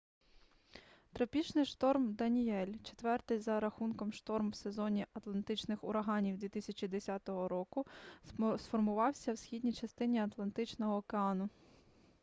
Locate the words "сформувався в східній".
8.57-9.73